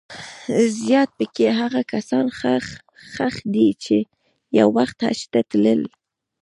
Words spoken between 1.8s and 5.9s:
کسان ښخ دي چې یو وخت حج ته تلل.